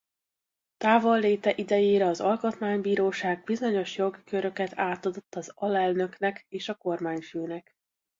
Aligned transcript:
Távolléte 0.77 1.55
idejére 1.55 2.05
az 2.05 2.19
alkotmánybíróság 2.21 3.43
bizonyos 3.43 3.95
jogköröket 3.97 4.79
átadott 4.79 5.35
az 5.35 5.51
alelnöknek 5.55 6.45
és 6.49 6.69
a 6.69 6.75
kormányfőnek. 6.75 7.75